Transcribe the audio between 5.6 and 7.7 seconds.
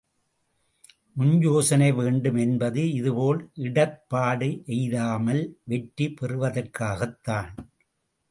வெற்றி பெறுவதற்குத்தான்.